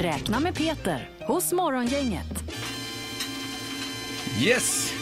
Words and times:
Räkna 0.00 0.40
med 0.40 0.54
Peter 0.56 1.08
hos 1.26 1.52
Morgongänget. 1.52 2.42
Yes! 4.40 4.92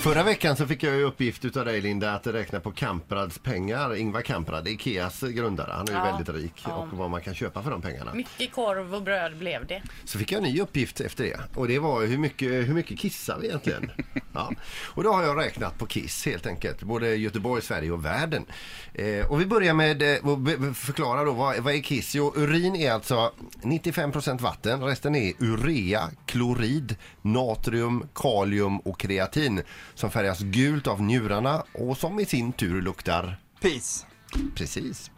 Förra 0.00 0.22
veckan 0.22 0.56
så 0.56 0.66
fick 0.66 0.82
jag 0.82 0.94
ju 0.96 1.02
uppgift 1.02 1.44
utav 1.44 1.64
dig 1.64 1.80
Linda 1.80 2.12
att 2.12 2.26
räkna 2.26 2.60
på 2.60 2.70
Kamprads 2.72 3.38
pengar. 3.38 3.94
Ingvar 3.96 4.20
Kamprad, 4.22 4.68
Ikeas 4.68 5.20
grundare. 5.20 5.72
Han 5.72 5.88
är 5.88 5.92
ju 5.92 5.98
Ja. 5.98 6.04
väldigt 6.04 6.28
rik 6.34 6.62
Ja. 6.64 6.74
och 6.76 6.98
vad 6.98 7.10
man 7.10 7.20
kan 7.20 7.34
köpa 7.34 7.62
för 7.62 7.70
de 7.70 7.82
pengarna. 7.82 8.14
Mycket 8.14 8.52
korv 8.52 8.94
och 8.94 9.02
bröd 9.02 9.36
blev 9.38 9.66
det. 9.66 9.82
Så 10.04 10.18
fick 10.18 10.32
jag 10.32 10.44
en 10.44 10.50
ny 10.52 10.60
uppgift 10.60 11.00
efter 11.00 11.24
det 11.24 11.40
och 11.54 11.68
det 11.68 11.78
var 11.78 12.06
hur 12.06 12.18
mycket, 12.18 12.48
hur 12.48 12.74
mycket 12.74 12.98
kissar 12.98 13.38
vi 13.40 13.46
egentligen? 13.48 13.90
Ja. 14.34 14.52
Och 14.84 15.02
då 15.04 15.12
har 15.12 15.22
jag 15.22 15.38
räknat 15.38 15.78
på 15.78 15.86
kiss 15.86 16.26
helt 16.26 16.46
enkelt, 16.46 16.82
både 16.82 17.16
Göteborg, 17.16 17.62
Sverige 17.62 17.90
och 17.90 18.04
världen. 18.04 18.46
Eh, 18.94 19.26
och 19.30 19.40
vi 19.40 19.46
börjar 19.46 19.74
med 19.74 20.02
eh, 20.02 20.28
att 20.32 20.38
be- 20.38 20.74
förklara 20.74 21.24
då 21.24 21.32
vad, 21.32 21.58
vad 21.58 21.74
är 21.74 21.80
kiss? 21.82 22.14
Jo, 22.14 22.32
urin 22.36 22.76
är 22.76 22.92
alltså 22.92 23.32
95% 23.62 24.40
vatten, 24.40 24.82
resten 24.82 25.14
är 25.14 25.32
urea, 25.38 26.10
klorid, 26.26 26.96
natrium, 27.22 28.06
kalium 28.14 28.78
och 28.78 29.00
kreatin 29.00 29.62
som 29.94 30.10
färgas 30.10 30.38
gult 30.40 30.86
av 30.86 31.02
njurarna 31.02 31.64
och 31.74 31.96
som 31.98 32.20
i 32.20 32.24
sin 32.26 32.52
tur 32.52 32.82
luktar 32.82 33.36
Peace. 33.60 34.06
Precis. 34.54 35.10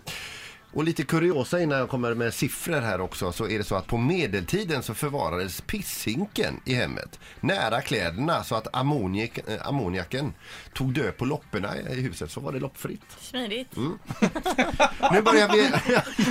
Och 0.75 0.85
lite 0.85 1.03
kuriosa 1.05 1.61
innan 1.61 1.79
jag 1.79 1.89
kommer 1.89 2.15
med 2.15 2.35
siffror 2.35 2.81
här 2.81 3.01
också 3.01 3.33
så 3.33 3.49
är 3.49 3.59
det 3.59 3.65
så 3.65 3.75
att 3.75 3.87
på 3.87 3.97
medeltiden 3.97 4.83
så 4.83 4.95
förvarades 4.95 5.61
pisshinken 5.61 6.61
i 6.65 6.75
hemmet 6.75 7.19
nära 7.41 7.81
kläderna 7.81 8.45
så 8.45 8.55
att 8.55 8.77
ammoniak, 8.77 9.39
äh, 9.39 9.67
ammoniaken 9.69 10.35
tog 10.73 10.95
död 10.95 11.17
på 11.17 11.25
lopporna 11.25 11.79
i 11.79 12.01
huset 12.01 12.31
så 12.31 12.41
var 12.41 12.53
det 12.53 12.59
loppfritt. 12.59 13.01
Smidigt. 13.21 13.77
Mm. 13.77 13.99
Nu 15.13 15.23
börjar 15.23 15.49
vi... 15.53 15.71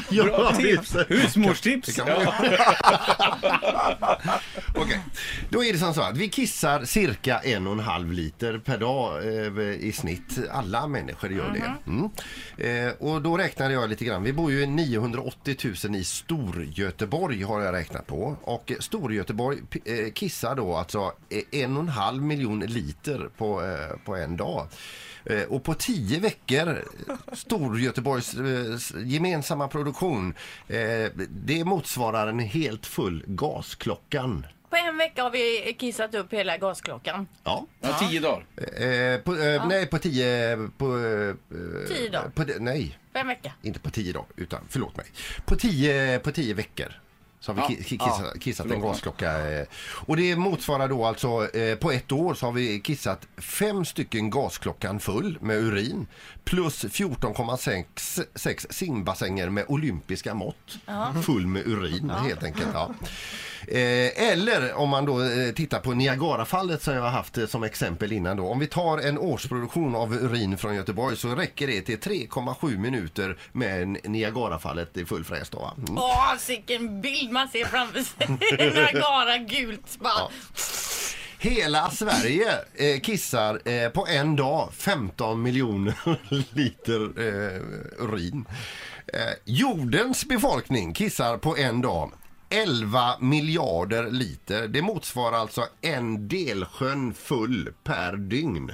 Bra 0.23 0.55
tips! 0.55 0.95
Husmorstips! 1.07 1.97
Man 1.97 2.07
Okej, 4.75 4.99
då 5.49 5.63
är 5.63 5.73
det 5.73 5.79
som 5.79 5.93
så 5.93 6.01
att 6.01 6.17
vi 6.17 6.29
kissar 6.29 6.85
cirka 6.85 7.39
en 7.39 7.67
och 7.67 7.73
en 7.73 7.79
halv 7.79 8.11
liter 8.11 8.57
per 8.57 8.77
dag 8.77 9.27
eh, 9.27 9.59
i 9.59 9.91
snitt. 9.91 10.39
Alla 10.51 10.87
människor 10.87 11.31
gör 11.31 11.51
det. 11.51 11.73
Mm. 11.91 12.09
Eh, 12.57 12.93
och 12.99 13.21
då 13.21 13.37
räknade 13.37 13.73
jag 13.73 13.89
lite 13.89 14.05
grann. 14.05 14.23
Vi 14.23 14.32
bor 14.33 14.51
ju 14.51 14.65
980 14.65 15.55
000 15.85 15.95
i 15.95 16.03
Storgöteborg 16.03 17.43
har 17.43 17.61
jag 17.61 17.73
räknat 17.73 18.07
på. 18.07 18.37
Och 18.41 18.71
Storgöteborg 18.79 19.59
eh, 19.85 20.11
kissar 20.13 20.55
då 20.55 20.75
alltså 20.75 21.13
eh, 21.29 21.61
en 21.61 21.77
och 21.77 21.83
en 21.83 21.89
halv 21.89 22.23
miljon 22.23 22.59
liter 22.59 23.29
på, 23.37 23.63
eh, 23.63 23.97
på 24.05 24.15
en 24.15 24.37
dag. 24.37 24.67
Och 25.47 25.63
på 25.63 25.73
tio 25.73 26.19
veckor, 26.19 26.83
Storgöteborgs 27.33 28.35
gemensamma 29.05 29.67
produktion, 29.67 30.33
det 31.29 31.65
motsvarar 31.65 32.27
en 32.27 32.39
helt 32.39 32.85
full 32.85 33.23
gasklockan. 33.27 34.45
På 34.73 34.77
en 34.77 34.97
vecka 34.97 35.23
har 35.23 35.31
vi 35.31 35.75
kissat 35.79 36.15
upp 36.15 36.33
hela 36.33 36.57
gasklockan. 36.57 37.27
Ja. 37.43 37.65
Ja, 37.81 37.97
tio 37.99 38.19
dagar. 38.19 38.45
Eh, 38.57 39.21
på, 39.21 39.35
eh, 39.35 39.67
Nej, 39.67 39.85
på 39.85 39.99
tio... 39.99 40.57
På, 40.77 40.85
eh, 40.85 41.35
Tio 41.87 42.09
dagar. 42.09 42.29
På, 42.29 42.45
nej, 42.59 42.97
en 43.23 43.27
vecka. 43.27 43.53
inte 43.61 43.79
på 43.79 43.89
tio 43.89 44.13
dagar, 44.13 44.27
utan 44.35 44.59
förlåt 44.69 44.97
mig. 44.97 45.05
På 45.45 45.55
tio, 45.55 46.19
på 46.19 46.31
tio 46.31 46.53
veckor. 46.53 46.99
Så 47.39 47.51
har 47.53 47.55
vi 47.55 47.61
Ja, 47.61 47.67
ki- 47.79 47.83
ki- 47.83 47.97
kissat, 48.09 48.39
kissat 48.41 48.71
en 48.71 48.81
gasklocka. 48.81 49.49
eh, 49.51 49.65
Och 50.05 50.17
det 50.17 50.35
motsvarar 50.35 50.87
då 50.87 51.05
alltså, 51.05 51.55
eh, 51.57 51.77
på 51.77 51.91
ett 51.91 52.11
år 52.11 52.33
så 52.33 52.45
har 52.45 52.53
vi 52.53 52.79
kissat 52.79 53.27
fem 53.37 53.85
stycken 53.85 54.29
gasklockan 54.29 54.99
full 54.99 55.37
med 55.41 55.57
urin. 55.57 56.07
Plus 56.43 56.85
14,6 56.85 58.21
sex 58.35 58.67
simbassänger 58.69 59.49
med 59.49 59.65
olympiska 59.67 60.33
mått. 60.33 60.77
Full 61.23 61.47
med 61.47 61.67
urin 61.67 62.09
helt 62.09 62.43
enkelt. 62.43 62.67
Ja. 62.73 62.91
Eh, 63.67 64.31
eller 64.31 64.73
om 64.73 64.89
man 64.89 65.05
då 65.05 65.23
eh, 65.23 65.53
tittar 65.55 65.79
på 65.79 65.93
Niagarafallet 65.93 66.83
som 66.83 66.93
jag 66.93 67.01
har 67.01 67.09
haft 67.09 67.37
eh, 67.37 67.45
som 67.45 67.63
exempel 67.63 68.11
innan 68.11 68.37
då. 68.37 68.47
Om 68.47 68.59
vi 68.59 68.67
tar 68.67 68.97
en 68.97 69.17
årsproduktion 69.17 69.95
av 69.95 70.13
urin 70.13 70.57
från 70.57 70.75
Göteborg 70.75 71.17
så 71.17 71.35
räcker 71.35 71.67
det 71.67 71.81
till 71.81 71.99
3,7 71.99 72.77
minuter 72.77 73.37
med 73.51 73.97
Niagarafallet 74.03 74.97
i 74.97 75.05
full 75.05 75.23
fräs 75.23 75.49
då. 75.49 75.73
Mm. 75.77 75.97
Åh, 75.97 76.33
vilken 76.47 77.01
bild 77.01 77.31
man 77.31 77.47
ser 77.47 77.65
framför 77.65 77.99
sig. 77.99 78.27
Niagara 78.73 79.37
gult 79.37 79.99
bara. 79.99 80.13
Ja. 80.13 80.29
Hela 81.43 81.89
Sverige 81.89 82.51
eh, 82.75 82.99
kissar 82.99 83.69
eh, 83.69 83.89
på 83.89 84.07
en 84.07 84.35
dag 84.35 84.69
15 84.73 85.41
miljoner 85.41 85.95
liter 86.55 87.01
eh, 87.01 87.61
urin. 88.05 88.45
Jordens 89.45 90.25
befolkning 90.25 90.93
kissar 90.93 91.37
på 91.37 91.57
en 91.57 91.81
dag 91.81 92.11
11 92.53 93.17
miljarder 93.19 94.11
liter. 94.11 94.67
Det 94.67 94.81
motsvarar 94.81 95.37
alltså 95.37 95.65
en 95.81 96.27
delsjön 96.27 97.13
full 97.13 97.73
per 97.83 98.17
dygn. 98.17 98.71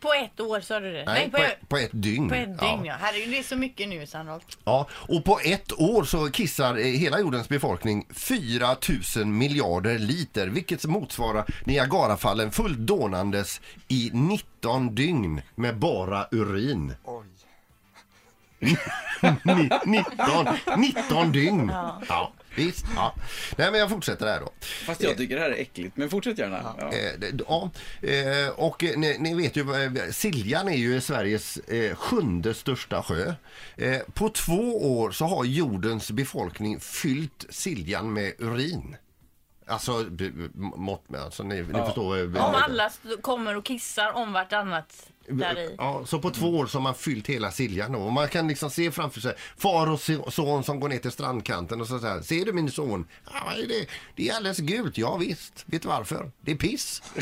På 0.00 0.12
ett 0.12 0.40
år 0.40 0.60
sa 0.60 0.80
du 0.80 0.92
det? 0.92 1.04
Nej, 1.04 1.30
på, 1.30 1.36
ett, 1.36 1.68
på 1.68 1.76
ett 1.76 1.90
dygn. 1.92 2.28
på 2.28 2.34
ett 2.34 2.46
dygn 2.46 2.58
Ja. 2.60 2.82
ja. 2.84 2.94
Herregud, 3.00 3.30
det 3.30 3.38
är 3.38 3.42
så 3.42 3.56
mycket 3.56 3.88
nu 3.88 4.06
sannolikt. 4.06 4.58
Ja, 4.64 4.86
och 4.92 5.24
på 5.24 5.40
ett 5.44 5.80
år 5.80 6.04
så 6.04 6.30
kissar 6.30 6.76
eh, 6.76 6.84
hela 6.84 7.20
jordens 7.20 7.48
befolkning 7.48 8.06
4 8.14 8.76
000 9.16 9.26
miljarder 9.26 9.98
liter, 9.98 10.46
vilket 10.46 10.84
motsvarar 10.84 11.44
Niagarafallen 11.64 12.50
fullt 12.50 12.78
dånandes 12.78 13.60
i 13.88 14.10
19 14.12 14.94
dygn 14.94 15.42
med 15.54 15.76
bara 15.78 16.26
urin. 16.30 16.94
Oj. 18.60 18.76
Ni, 19.44 19.68
19, 19.86 20.46
19 20.76 21.32
dygn! 21.32 21.72
Ja. 22.08 22.32
visst. 22.54 22.84
Ja. 22.96 23.14
Nej, 23.56 23.70
men 23.70 23.80
jag 23.80 23.90
fortsätter 23.90 24.26
här 24.26 24.40
då. 24.40 24.52
Fast 24.86 25.02
jag 25.02 25.16
tycker 25.16 25.34
det 25.36 25.40
här 25.42 25.50
är 25.50 25.60
äckligt. 25.60 25.96
Men 25.96 26.10
fortsätt 26.10 26.38
gärna. 26.38 26.74
Ja. 26.78 26.92
Eh, 26.92 27.34
Ja, 27.48 27.70
eh, 28.08 28.48
och 28.48 28.84
eh, 28.84 28.98
ni, 28.98 29.16
ni 29.18 29.34
vet 29.34 29.56
ju, 29.56 29.84
eh, 29.84 30.10
Siljan 30.12 30.68
är 30.68 30.76
ju 30.76 31.00
Sveriges 31.00 31.56
eh, 31.56 31.94
sjunde 31.96 32.54
största 32.54 33.02
sjö. 33.02 33.34
Eh, 33.76 33.98
På 34.14 34.28
två 34.28 34.98
år 35.00 35.10
så 35.10 35.24
har 35.26 35.44
jordens 35.44 36.10
befolkning 36.10 36.80
fyllt 36.80 37.46
Siljan 37.50 38.12
med 38.12 38.32
urin. 38.38 38.96
Alltså, 39.68 40.04
b- 40.10 40.30
b- 40.34 40.48
mått 40.76 41.08
med, 41.10 41.20
alltså 41.20 41.42
ni, 41.42 41.54
ni 41.62 41.64
förstår. 41.84 42.24
Om 42.26 42.54
alla 42.54 42.86
st- 42.86 43.16
kommer 43.22 43.56
och 43.56 43.64
kissar 43.64 44.12
om 44.12 44.32
vartannat 44.32 45.06
där 45.30 45.58
i. 45.58 45.74
Ja, 45.78 46.02
så 46.06 46.18
på 46.18 46.30
två 46.30 46.46
år 46.58 46.66
så 46.66 46.78
har 46.78 46.82
man 46.82 46.94
fyllt 46.94 47.26
hela 47.26 47.50
Siljan 47.50 47.92
då. 47.92 47.98
Och 47.98 48.12
man 48.12 48.28
kan 48.28 48.48
liksom 48.48 48.70
se 48.70 48.90
framför 48.90 49.20
sig 49.20 49.34
far 49.56 49.86
och 49.90 49.98
so- 49.98 50.30
son 50.30 50.64
som 50.64 50.80
går 50.80 50.88
ner 50.88 50.98
till 50.98 51.10
strandkanten 51.10 51.80
och 51.80 51.86
så 51.86 51.98
säger 51.98 52.20
Ser 52.22 52.44
du 52.44 52.52
min 52.52 52.70
son? 52.70 53.06
Ja, 53.24 53.42
det, 53.68 53.86
det 54.14 54.28
är 54.28 54.36
alldeles 54.36 54.58
gult. 54.58 54.98
Ja 54.98 55.16
visst. 55.16 55.64
Vet 55.66 55.82
du 55.82 55.88
varför? 55.88 56.30
Det 56.40 56.50
är 56.50 56.56
piss. 56.56 57.02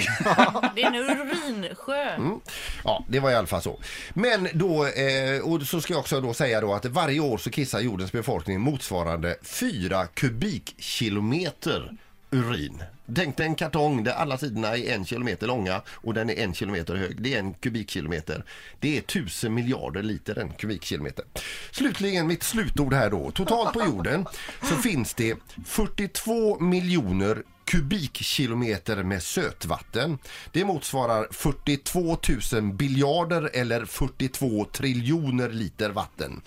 Det 0.74 0.82
är 0.82 0.86
en 0.86 0.94
urinsjö. 1.20 2.02
Mm. 2.14 2.40
Ja, 2.84 3.04
det 3.08 3.20
var 3.20 3.30
i 3.30 3.34
alla 3.34 3.46
fall 3.46 3.62
så. 3.62 3.80
Men 4.14 4.48
då, 4.54 4.86
eh, 4.86 5.40
och 5.42 5.62
så 5.62 5.80
ska 5.80 5.92
jag 5.92 6.00
också 6.00 6.20
då 6.20 6.34
säga 6.34 6.60
då 6.60 6.74
att 6.74 6.84
varje 6.84 7.20
år 7.20 7.38
så 7.38 7.50
kissar 7.50 7.80
jordens 7.80 8.12
befolkning 8.12 8.60
motsvarande 8.60 9.36
4 9.42 10.06
kubikkilometer 10.06 11.92
urin. 12.36 12.95
Tänk 13.14 13.36
dig 13.36 13.46
en 13.46 13.54
kartong 13.54 14.04
där 14.04 14.12
alla 14.12 14.38
sidorna 14.38 14.76
är 14.76 14.94
en 14.94 15.04
kilometer 15.04 15.46
långa 15.46 15.82
och 15.88 16.14
den 16.14 16.30
är 16.30 16.34
en 16.34 16.54
kilometer 16.54 16.94
hög. 16.94 17.22
Det 17.22 17.34
är 17.34 17.38
en 17.38 17.54
kubikkilometer. 17.54 18.44
Det 18.80 18.96
är 18.96 19.00
tusen 19.00 19.54
miljarder 19.54 20.02
liter 20.02 20.38
en 20.38 20.52
kubikkilometer. 20.52 21.24
Slutligen 21.70 22.26
mitt 22.26 22.42
slutord 22.42 22.94
här 22.94 23.10
då. 23.10 23.30
Totalt 23.30 23.72
på 23.72 23.84
jorden 23.84 24.26
så 24.62 24.76
finns 24.76 25.14
det 25.14 25.36
42 25.64 26.60
miljoner 26.60 27.42
kubikkilometer 27.66 29.02
med 29.02 29.22
sötvatten. 29.22 30.18
Det 30.52 30.64
motsvarar 30.64 31.28
42 31.30 32.16
000 32.52 32.62
biljarder 32.72 33.50
eller 33.52 33.84
42 33.84 34.64
triljoner 34.64 35.48
liter 35.48 35.90
vatten. 35.90 36.40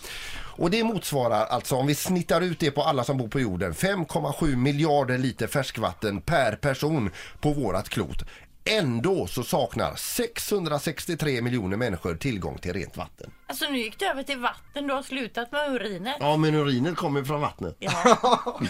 Och 0.60 0.72
det 0.72 0.84
motsvarar 0.84 1.46
alltså 1.46 1.76
om 1.76 1.88
vi 1.88 1.96
snittar 1.96 2.42
ut 2.42 2.60
det 2.60 2.72
på 2.72 2.84
alla 2.84 3.04
som 3.04 3.18
bor 3.18 3.28
på 3.28 3.40
jorden 3.40 3.74
5,7 3.74 4.56
miljarder 4.56 5.18
liter 5.18 5.48
färskvatten 5.48 6.22
per 6.22 6.49
person 6.56 7.12
på 7.40 7.54
vårat 7.54 7.90
klot. 7.90 8.24
Ändå 8.66 9.28
så 9.28 9.44
saknar 9.44 9.96
663 9.96 11.42
miljoner 11.42 11.78
människor 11.78 12.16
tillgång 12.16 12.58
till 12.58 12.74
rent 12.74 12.98
vatten. 12.98 13.32
Alltså 13.48 13.66
nu 13.66 13.78
gick 13.78 14.00
det 14.00 14.06
över 14.06 14.24
till 14.24 14.38
vatten. 14.38 14.88
Du 14.88 14.94
har 14.94 15.04
slutat 15.04 15.52
med 15.52 15.72
urinet. 15.72 16.16
Ja, 16.20 16.38
men 16.38 16.56
urinet 16.56 16.96
kommer 16.96 17.24
från 17.24 17.42
vattnet. 17.42 17.76
Ja. 17.80 18.20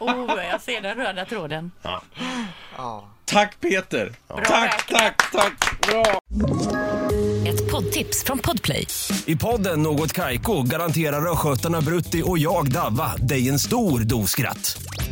Oh, 0.00 0.44
jag 0.50 0.60
ser 0.60 0.80
den 0.80 0.96
röda 0.96 1.24
tråden. 1.24 1.70
Ja. 2.76 3.08
Tack 3.24 3.60
Peter! 3.60 4.12
Bra 4.28 4.44
tack, 4.44 4.86
tack, 4.88 5.32
tack! 5.32 5.80
Bra! 5.80 6.20
Ett 7.48 7.70
poddtips 7.70 8.24
från 8.24 8.38
Podplay. 8.38 8.86
I 9.26 9.36
podden 9.36 9.82
Något 9.82 10.12
Kaiko 10.12 10.62
garanterar 10.62 11.32
östgötarna 11.32 11.80
Brutti 11.80 12.22
och 12.24 12.38
jag, 12.38 12.72
Davva, 12.72 13.16
dig 13.16 13.48
en 13.48 13.58
stor 13.58 14.00
dos 14.00 14.30
skratt. 14.30 14.82